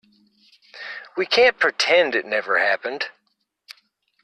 [1.15, 3.11] We can't pretend it never happened.